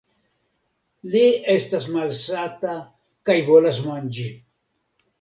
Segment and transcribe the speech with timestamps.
[1.15, 1.21] Li
[1.57, 2.75] estas malsata
[3.31, 4.31] kaj volas manĝi!